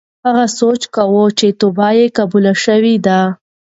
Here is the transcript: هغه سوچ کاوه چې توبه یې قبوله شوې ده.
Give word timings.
هغه 0.25 0.45
سوچ 0.59 0.81
کاوه 0.95 1.23
چې 1.39 1.47
توبه 1.59 1.87
یې 1.97 2.05
قبوله 2.17 2.53
شوې 2.63 2.95
ده. 3.05 3.19